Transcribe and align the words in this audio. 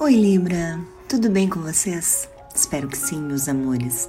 Oi, 0.00 0.14
Libra, 0.14 0.80
tudo 1.08 1.28
bem 1.28 1.48
com 1.48 1.60
vocês? 1.60 2.28
Espero 2.54 2.86
que 2.86 2.96
sim, 2.96 3.20
meus 3.20 3.48
amores. 3.48 4.08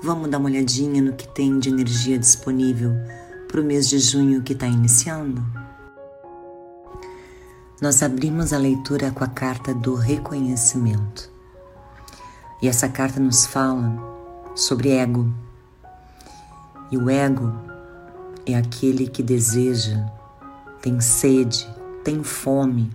Vamos 0.00 0.30
dar 0.30 0.38
uma 0.38 0.48
olhadinha 0.48 1.02
no 1.02 1.12
que 1.12 1.26
tem 1.26 1.58
de 1.58 1.70
energia 1.70 2.16
disponível 2.16 2.92
para 3.48 3.60
o 3.60 3.64
mês 3.64 3.88
de 3.88 3.98
junho 3.98 4.42
que 4.42 4.52
está 4.52 4.68
iniciando? 4.68 5.44
Nós 7.82 8.00
abrimos 8.00 8.52
a 8.52 8.58
leitura 8.58 9.10
com 9.10 9.24
a 9.24 9.26
carta 9.26 9.74
do 9.74 9.96
reconhecimento. 9.96 11.28
E 12.62 12.68
essa 12.68 12.88
carta 12.88 13.18
nos 13.18 13.44
fala 13.44 13.92
sobre 14.54 14.90
ego. 14.90 15.28
E 16.92 16.96
o 16.96 17.10
ego 17.10 17.52
é 18.46 18.54
aquele 18.54 19.08
que 19.08 19.20
deseja, 19.20 19.98
tem 20.80 21.00
sede, 21.00 21.68
tem 22.04 22.22
fome 22.22 22.88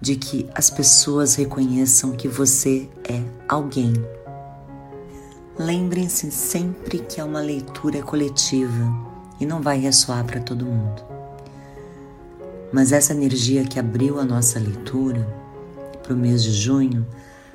de 0.00 0.16
que 0.16 0.48
as 0.54 0.68
pessoas 0.70 1.34
reconheçam 1.34 2.12
que 2.12 2.28
você 2.28 2.88
é 3.08 3.22
alguém. 3.48 3.92
Lembrem-se 5.58 6.30
sempre 6.30 6.98
que 6.98 7.20
é 7.20 7.24
uma 7.24 7.40
leitura 7.40 8.02
coletiva 8.02 8.92
e 9.40 9.46
não 9.46 9.62
vai 9.62 9.78
ressoar 9.78 10.24
para 10.24 10.40
todo 10.40 10.66
mundo. 10.66 11.02
Mas 12.72 12.90
essa 12.90 13.12
energia 13.12 13.64
que 13.64 13.78
abriu 13.78 14.18
a 14.18 14.24
nossa 14.24 14.58
leitura 14.58 15.26
para 16.02 16.12
o 16.12 16.16
mês 16.16 16.42
de 16.42 16.52
junho 16.52 17.06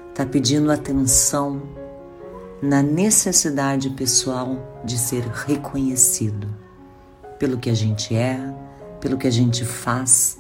está 0.10 0.26
pedindo 0.26 0.72
atenção 0.72 1.62
na 2.62 2.82
necessidade 2.82 3.90
pessoal 3.92 4.82
de 4.84 4.98
ser 4.98 5.24
reconhecido 5.46 6.48
pelo 7.38 7.58
que 7.58 7.70
a 7.70 7.74
gente 7.74 8.16
é, 8.16 8.40
pelo 9.00 9.18
que 9.18 9.28
a 9.28 9.32
gente 9.32 9.64
faz 9.64 10.39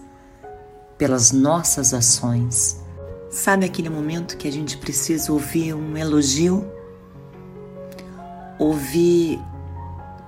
pelas 0.99 1.31
nossas 1.31 1.93
ações. 1.93 2.77
Sabe 3.31 3.65
aquele 3.65 3.89
momento 3.89 4.35
que 4.35 4.47
a 4.47 4.51
gente 4.51 4.77
precisa 4.77 5.31
ouvir 5.31 5.73
um 5.73 5.95
elogio? 5.95 6.69
Ouvir 8.59 9.39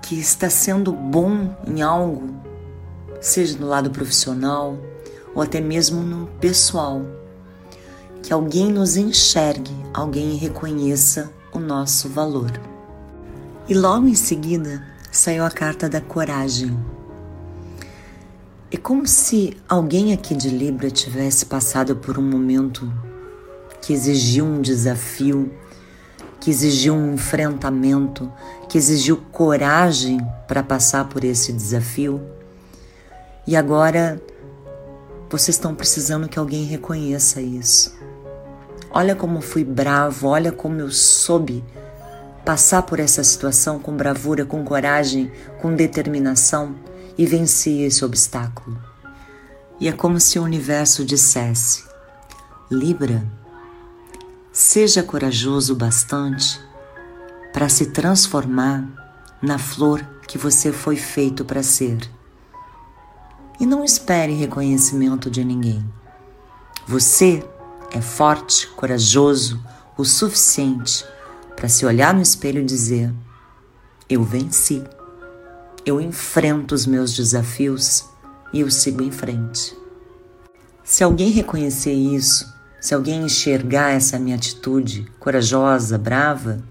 que 0.01 0.17
está 0.17 0.49
sendo 0.49 0.93
bom 0.93 1.53
em 1.67 1.81
algo, 1.81 2.33
seja 3.19 3.57
no 3.59 3.67
lado 3.67 3.91
profissional 3.91 4.77
ou 5.35 5.41
até 5.41 5.59
mesmo 5.59 6.01
no 6.01 6.27
pessoal. 6.39 7.01
Que 8.23 8.31
alguém 8.31 8.71
nos 8.71 8.95
enxergue, 8.95 9.75
alguém 9.93 10.37
reconheça 10.37 11.31
o 11.51 11.59
nosso 11.59 12.07
valor. 12.07 12.51
E 13.67 13.73
logo 13.73 14.07
em 14.07 14.15
seguida 14.15 14.85
saiu 15.11 15.43
a 15.43 15.51
carta 15.51 15.89
da 15.89 15.99
coragem. 15.99 16.77
É 18.73 18.77
como 18.77 19.05
se 19.05 19.57
alguém 19.67 20.13
aqui 20.13 20.33
de 20.33 20.47
Libra 20.47 20.89
tivesse 20.89 21.45
passado 21.45 21.93
por 21.97 22.17
um 22.17 22.21
momento 22.21 22.89
que 23.81 23.91
exigiu 23.91 24.45
um 24.45 24.61
desafio, 24.61 25.51
que 26.39 26.49
exigiu 26.49 26.93
um 26.93 27.15
enfrentamento, 27.15 28.31
que 28.69 28.77
exigiu 28.77 29.17
coragem 29.17 30.25
para 30.47 30.63
passar 30.63 31.09
por 31.09 31.25
esse 31.25 31.51
desafio. 31.51 32.21
E 33.45 33.57
agora 33.57 34.21
vocês 35.29 35.57
estão 35.57 35.75
precisando 35.75 36.29
que 36.29 36.39
alguém 36.39 36.63
reconheça 36.63 37.41
isso. 37.41 37.93
Olha 38.89 39.17
como 39.17 39.41
fui 39.41 39.65
bravo, 39.65 40.29
olha 40.29 40.51
como 40.53 40.79
eu 40.79 40.89
soube 40.91 41.61
passar 42.45 42.83
por 42.83 43.01
essa 43.01 43.21
situação 43.21 43.79
com 43.79 43.97
bravura, 43.97 44.45
com 44.45 44.63
coragem, 44.63 45.29
com 45.61 45.75
determinação 45.75 46.73
e 47.21 47.25
venci 47.27 47.83
esse 47.83 48.03
obstáculo. 48.03 48.81
E 49.79 49.87
é 49.87 49.91
como 49.91 50.19
se 50.19 50.39
o 50.39 50.43
universo 50.43 51.05
dissesse: 51.05 51.83
Libra, 52.69 53.23
seja 54.51 55.03
corajoso 55.03 55.75
bastante 55.75 56.59
para 57.53 57.69
se 57.69 57.91
transformar 57.91 58.89
na 59.39 59.59
flor 59.59 60.03
que 60.27 60.35
você 60.35 60.71
foi 60.71 60.95
feito 60.95 61.45
para 61.45 61.61
ser. 61.61 61.99
E 63.59 63.67
não 63.67 63.83
espere 63.83 64.33
reconhecimento 64.33 65.29
de 65.29 65.45
ninguém. 65.45 65.87
Você 66.87 67.47
é 67.91 68.01
forte, 68.01 68.67
corajoso 68.69 69.63
o 69.95 70.03
suficiente 70.03 71.05
para 71.55 71.69
se 71.69 71.85
olhar 71.85 72.15
no 72.15 72.21
espelho 72.23 72.61
e 72.61 72.65
dizer: 72.65 73.13
Eu 74.09 74.23
venci 74.23 74.83
eu 75.85 75.99
enfrento 75.99 76.75
os 76.75 76.85
meus 76.85 77.13
desafios 77.13 78.05
e 78.53 78.59
eu 78.59 78.69
sigo 78.69 79.01
em 79.01 79.11
frente. 79.11 79.75
Se 80.83 81.03
alguém 81.03 81.31
reconhecer 81.31 81.93
isso, 81.93 82.51
se 82.79 82.93
alguém 82.93 83.23
enxergar 83.23 83.91
essa 83.91 84.19
minha 84.19 84.35
atitude 84.35 85.05
corajosa, 85.19 85.97
brava, 85.97 86.63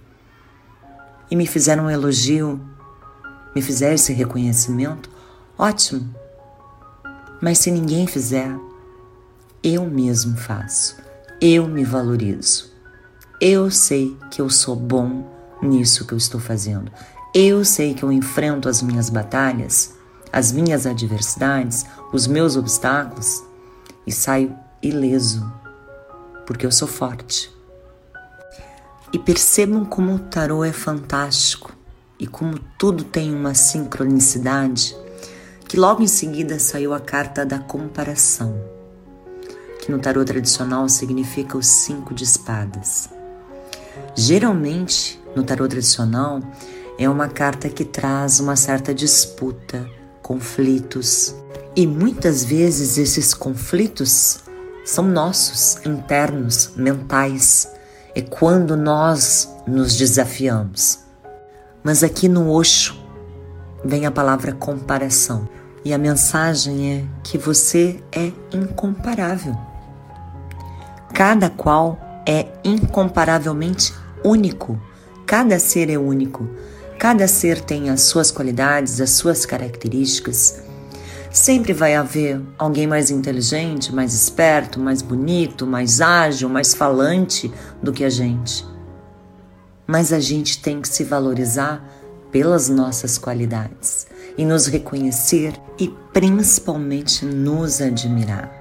e 1.31 1.37
me 1.37 1.47
fizer 1.47 1.81
um 1.81 1.89
elogio, 1.89 2.61
me 3.55 3.63
fizer 3.63 3.95
esse 3.95 4.13
reconhecimento, 4.13 5.09
ótimo. 5.57 6.13
Mas 7.41 7.59
se 7.59 7.71
ninguém 7.71 8.07
fizer, 8.07 8.55
eu 9.63 9.87
mesmo 9.87 10.37
faço, 10.37 10.97
eu 11.41 11.67
me 11.69 11.85
valorizo. 11.85 12.71
Eu 13.41 13.71
sei 13.71 14.17
que 14.31 14.43
eu 14.43 14.51
sou 14.51 14.77
bom 14.77 15.27
nisso 15.63 16.07
que 16.07 16.13
eu 16.13 16.19
estou 16.19 16.41
fazendo. 16.41 16.91
Eu 17.33 17.65
sei 17.65 17.95
que 17.95 18.03
eu 18.03 18.11
enfrento 18.11 18.69
as 18.69 18.83
minhas 18.83 19.09
batalhas, 19.09 19.95
as 20.33 20.51
minhas 20.51 20.85
adversidades, 20.85 21.87
os 22.13 22.27
meus 22.27 22.57
obstáculos 22.57 23.45
e 24.05 24.11
saio 24.11 24.53
ileso, 24.83 25.49
porque 26.45 26.67
eu 26.67 26.73
sou 26.73 26.89
forte. 26.89 27.49
E 29.13 29.19
percebam 29.19 29.85
como 29.85 30.15
o 30.15 30.19
tarô 30.19 30.65
é 30.65 30.73
fantástico 30.73 31.73
e 32.19 32.27
como 32.27 32.59
tudo 32.77 33.05
tem 33.05 33.33
uma 33.33 33.55
sincronicidade, 33.55 34.97
que 35.69 35.77
logo 35.77 36.03
em 36.03 36.09
seguida 36.09 36.59
saiu 36.59 36.93
a 36.93 36.99
carta 36.99 37.47
da 37.47 37.61
comparação, 37.61 38.61
que 39.81 39.93
no 39.93 40.01
tarô 40.01 40.25
tradicional 40.25 40.89
significa 40.89 41.57
os 41.57 41.67
cinco 41.69 42.13
de 42.13 42.25
espadas. 42.25 43.09
Geralmente, 44.17 45.21
no 45.37 45.45
tarô 45.45 45.69
tradicional, 45.69 46.41
é 47.01 47.09
uma 47.09 47.29
carta 47.29 47.71
que 47.71 47.83
traz 47.83 48.41
uma 48.41 48.55
certa 48.55 48.93
disputa, 48.93 49.89
conflitos. 50.21 51.35
E 51.75 51.87
muitas 51.87 52.45
vezes 52.45 52.99
esses 52.99 53.33
conflitos 53.33 54.41
são 54.85 55.07
nossos, 55.07 55.79
internos, 55.87 56.73
mentais. 56.77 57.67
É 58.15 58.21
quando 58.21 58.77
nós 58.77 59.49
nos 59.67 59.97
desafiamos. 59.97 60.99
Mas 61.83 62.05
aqui 62.05 62.29
no 62.29 62.53
Osho 62.53 62.95
vem 63.83 64.05
a 64.05 64.11
palavra 64.11 64.53
comparação. 64.53 65.49
E 65.83 65.95
a 65.95 65.99
mensagem 65.99 66.93
é 66.99 67.05
que 67.25 67.39
você 67.39 67.99
é 68.13 68.31
incomparável. 68.53 69.57
Cada 71.15 71.49
qual 71.49 71.99
é 72.29 72.47
incomparavelmente 72.63 73.95
único. 74.23 74.79
Cada 75.25 75.59
ser 75.59 75.89
é 75.89 75.97
único. 75.97 76.47
Cada 77.01 77.27
ser 77.27 77.63
tem 77.63 77.89
as 77.89 78.03
suas 78.03 78.31
qualidades, 78.31 79.01
as 79.01 79.09
suas 79.13 79.47
características. 79.47 80.63
Sempre 81.33 81.73
vai 81.73 81.95
haver 81.95 82.39
alguém 82.59 82.87
mais 82.87 83.11
inteligente, 83.11 83.91
mais 83.91 84.13
esperto, 84.13 84.79
mais 84.79 85.01
bonito, 85.01 85.67
mais 85.67 86.03
ágil, 86.03 86.51
mais 86.51 86.75
falante 86.75 87.51
do 87.83 87.91
que 87.91 88.05
a 88.05 88.11
gente. 88.11 88.67
Mas 89.87 90.13
a 90.13 90.21
gente 90.21 90.61
tem 90.61 90.83
que 90.83 90.89
se 90.89 91.03
valorizar 91.03 91.83
pelas 92.31 92.69
nossas 92.69 93.17
qualidades 93.17 94.07
e 94.37 94.45
nos 94.45 94.67
reconhecer 94.67 95.55
e 95.79 95.89
principalmente 96.13 97.25
nos 97.25 97.81
admirar. 97.81 98.53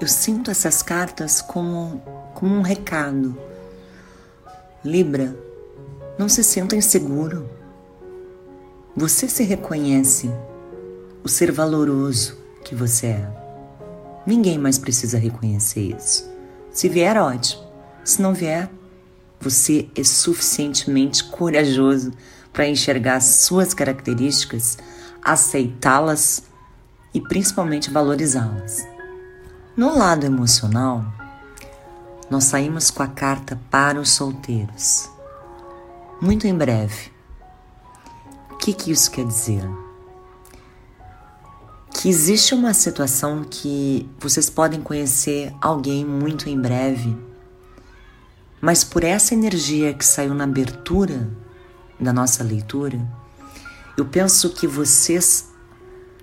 Eu 0.00 0.06
sinto 0.06 0.48
essas 0.48 0.80
cartas 0.80 1.42
como, 1.42 2.00
como 2.34 2.54
um 2.54 2.62
recado. 2.62 3.36
Libra, 4.84 5.36
não 6.18 6.28
se 6.28 6.42
sinta 6.42 6.76
inseguro. 6.76 7.48
Você 8.96 9.28
se 9.28 9.42
reconhece 9.42 10.30
o 11.22 11.28
ser 11.28 11.52
valoroso 11.52 12.36
que 12.64 12.74
você 12.74 13.08
é. 13.08 13.30
Ninguém 14.26 14.58
mais 14.58 14.78
precisa 14.78 15.18
reconhecer 15.18 15.94
isso. 15.96 16.28
Se 16.70 16.88
vier, 16.88 17.16
ótimo. 17.18 17.64
Se 18.04 18.22
não 18.22 18.32
vier, 18.32 18.70
você 19.40 19.88
é 19.94 20.02
suficientemente 20.02 21.24
corajoso 21.24 22.12
para 22.52 22.66
enxergar 22.66 23.20
suas 23.20 23.74
características, 23.74 24.78
aceitá-las 25.22 26.44
e 27.12 27.20
principalmente 27.20 27.90
valorizá-las. 27.90 28.86
No 29.76 29.96
lado 29.96 30.24
emocional, 30.24 31.04
nós 32.30 32.44
saímos 32.44 32.90
com 32.90 33.02
a 33.02 33.08
carta 33.08 33.60
para 33.70 34.00
os 34.00 34.10
solteiros 34.10 35.15
muito 36.20 36.46
em 36.46 36.54
breve. 36.54 37.12
O 38.50 38.56
que, 38.56 38.72
que 38.72 38.90
isso 38.90 39.10
quer 39.10 39.26
dizer? 39.26 39.62
que 42.06 42.10
existe 42.10 42.54
uma 42.54 42.74
situação 42.74 43.42
que 43.42 44.08
vocês 44.20 44.50
podem 44.50 44.82
conhecer 44.82 45.52
alguém 45.60 46.04
muito 46.04 46.48
em 46.48 46.60
breve, 46.60 47.16
mas 48.60 48.84
por 48.84 49.02
essa 49.02 49.32
energia 49.32 49.94
que 49.94 50.04
saiu 50.04 50.34
na 50.34 50.44
abertura 50.44 51.28
da 51.98 52.12
nossa 52.12 52.44
leitura, 52.44 53.00
eu 53.96 54.04
penso 54.04 54.50
que 54.50 54.66
vocês 54.66 55.50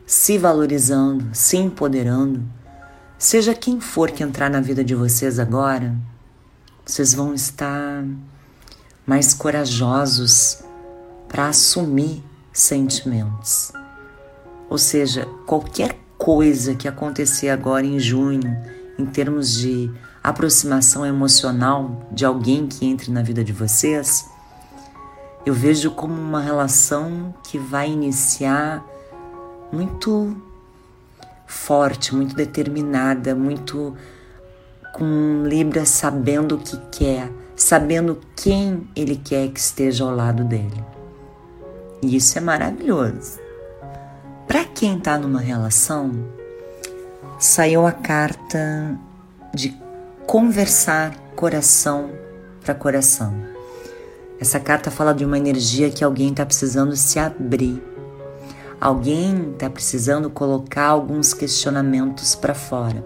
se 0.05 0.37
valorizando, 0.37 1.27
se 1.33 1.57
empoderando, 1.57 2.43
seja 3.17 3.55
quem 3.55 3.81
for 3.81 4.11
que 4.11 4.21
entrar 4.21 4.51
na 4.51 4.61
vida 4.61 4.83
de 4.83 4.93
vocês 4.93 5.39
agora, 5.39 5.95
vocês 6.85 7.15
vão 7.15 7.33
estar 7.33 8.05
mais 9.05 9.33
corajosos 9.33 10.63
para 11.27 11.47
assumir 11.47 12.23
sentimentos. 12.51 13.71
Ou 14.69 14.77
seja, 14.77 15.27
qualquer 15.45 15.97
coisa 16.17 16.75
que 16.75 16.87
acontecer 16.87 17.49
agora 17.49 17.85
em 17.85 17.99
junho, 17.99 18.55
em 18.97 19.05
termos 19.05 19.53
de 19.53 19.91
aproximação 20.23 21.05
emocional 21.05 22.07
de 22.11 22.23
alguém 22.23 22.67
que 22.67 22.85
entre 22.85 23.11
na 23.11 23.21
vida 23.21 23.43
de 23.43 23.51
vocês, 23.51 24.25
eu 25.45 25.53
vejo 25.53 25.91
como 25.91 26.13
uma 26.13 26.39
relação 26.39 27.33
que 27.43 27.57
vai 27.57 27.91
iniciar 27.91 28.85
muito 29.71 30.37
forte, 31.45 32.15
muito 32.15 32.35
determinada, 32.35 33.35
muito 33.35 33.95
com 34.93 35.43
Libra 35.45 35.85
sabendo 35.85 36.55
o 36.55 36.59
que 36.59 36.77
quer, 36.91 37.29
sabendo 37.55 38.19
quem 38.35 38.87
ele 38.95 39.15
quer 39.15 39.49
que 39.49 39.59
esteja 39.59 40.03
ao 40.03 40.15
lado 40.15 40.43
dele. 40.43 40.83
E 42.01 42.15
isso 42.15 42.37
é 42.37 42.41
maravilhoso. 42.41 43.39
Para 44.47 44.65
quem 44.65 44.97
está 44.97 45.17
numa 45.17 45.39
relação, 45.39 46.11
saiu 47.39 47.87
a 47.87 47.91
carta 47.91 48.97
de 49.53 49.75
conversar 50.25 51.15
coração 51.35 52.09
para 52.61 52.75
coração. 52.75 53.33
Essa 54.39 54.59
carta 54.59 54.91
fala 54.91 55.13
de 55.13 55.23
uma 55.23 55.37
energia 55.37 55.89
que 55.89 56.03
alguém 56.03 56.29
está 56.29 56.45
precisando 56.45 56.95
se 56.95 57.19
abrir. 57.19 57.81
Alguém 58.79 59.51
está 59.51 59.69
precisando 59.69 60.29
colocar 60.29 60.87
alguns 60.87 61.33
questionamentos 61.33 62.35
para 62.35 62.53
fora. 62.53 63.03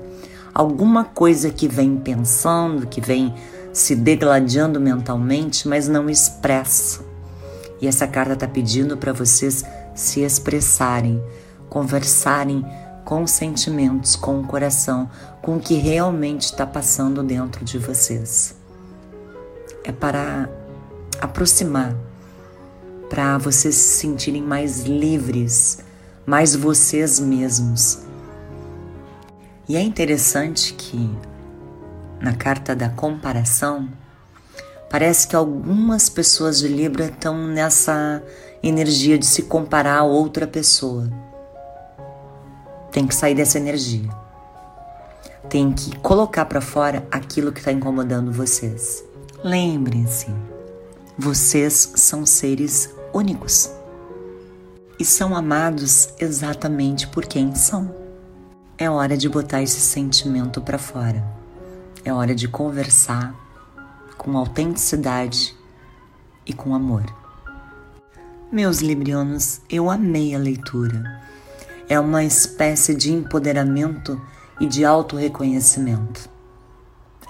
Alguma 0.53 1.03
coisa 1.03 1.51
que 1.51 1.67
vem 1.67 1.97
pensando, 1.97 2.87
que 2.87 2.99
vem 2.99 3.35
se 3.77 3.95
degladiando 3.95 4.81
mentalmente, 4.81 5.67
mas 5.67 5.87
não 5.87 6.09
expressa. 6.09 7.05
E 7.79 7.87
essa 7.87 8.07
carta 8.07 8.33
está 8.33 8.47
pedindo 8.47 8.97
para 8.97 9.13
vocês 9.13 9.63
se 9.93 10.21
expressarem, 10.21 11.23
conversarem 11.69 12.65
com 13.05 13.27
sentimentos, 13.27 14.15
com 14.15 14.39
o 14.39 14.47
coração, 14.47 15.07
com 15.43 15.57
o 15.57 15.59
que 15.59 15.75
realmente 15.75 16.45
está 16.45 16.65
passando 16.65 17.21
dentro 17.21 17.63
de 17.63 17.77
vocês. 17.77 18.55
É 19.83 19.91
para 19.91 20.49
aproximar, 21.21 21.95
para 23.11 23.37
vocês 23.37 23.75
se 23.75 23.99
sentirem 23.99 24.41
mais 24.41 24.85
livres, 24.85 25.83
mais 26.25 26.55
vocês 26.55 27.19
mesmos. 27.19 27.99
E 29.69 29.77
é 29.77 29.81
interessante 29.81 30.73
que 30.73 31.15
na 32.19 32.35
carta 32.35 32.75
da 32.75 32.89
comparação, 32.89 33.89
parece 34.89 35.27
que 35.27 35.35
algumas 35.35 36.09
pessoas 36.09 36.59
de 36.59 36.67
Libra 36.67 37.05
estão 37.05 37.47
nessa 37.47 38.23
energia 38.61 39.17
de 39.17 39.25
se 39.25 39.43
comparar 39.43 39.99
a 39.99 40.03
outra 40.03 40.47
pessoa. 40.47 41.09
Tem 42.91 43.05
que 43.05 43.15
sair 43.15 43.35
dessa 43.35 43.57
energia. 43.57 44.09
Tem 45.49 45.71
que 45.71 45.97
colocar 45.99 46.45
para 46.45 46.61
fora 46.61 47.07
aquilo 47.11 47.51
que 47.51 47.59
está 47.59 47.71
incomodando 47.71 48.31
vocês. 48.31 49.03
Lembrem-se, 49.43 50.27
vocês 51.17 51.93
são 51.95 52.25
seres 52.25 52.93
únicos 53.13 53.71
e 54.99 55.05
são 55.05 55.35
amados 55.35 56.09
exatamente 56.19 57.07
por 57.07 57.25
quem 57.25 57.53
são. 57.55 57.93
É 58.77 58.89
hora 58.89 59.15
de 59.15 59.29
botar 59.29 59.61
esse 59.61 59.79
sentimento 59.79 60.61
para 60.61 60.77
fora. 60.77 61.23
É 62.07 62.13
hora 62.13 62.33
de 62.33 62.47
conversar 62.47 63.35
com 64.17 64.37
autenticidade 64.37 65.53
e 66.45 66.53
com 66.53 66.73
amor. 66.73 67.03
Meus 68.49 68.79
librianos, 68.79 69.59
eu 69.69 69.89
amei 69.89 70.33
a 70.33 70.37
leitura. 70.39 71.21
É 71.89 71.99
uma 71.99 72.23
espécie 72.23 72.95
de 72.95 73.11
empoderamento 73.11 74.21
e 74.57 74.65
de 74.65 74.85
autorreconhecimento. 74.85 76.29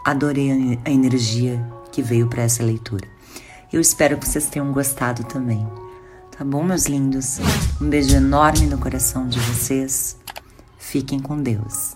Adorei 0.05 0.79
a 0.85 0.91
energia 0.91 1.59
que 1.91 2.03
veio 2.03 2.27
para 2.27 2.43
essa 2.43 2.61
leitura. 2.61 3.07
Eu 3.73 3.81
espero 3.81 4.15
que 4.19 4.27
vocês 4.27 4.45
tenham 4.45 4.71
gostado 4.71 5.23
também. 5.23 5.67
Tá 6.37 6.45
bom, 6.45 6.61
meus 6.61 6.85
lindos? 6.85 7.39
Um 7.81 7.89
beijo 7.89 8.15
enorme 8.15 8.67
no 8.67 8.77
coração 8.77 9.27
de 9.27 9.39
vocês. 9.39 10.17
Fiquem 10.77 11.19
com 11.19 11.41
Deus. 11.41 11.95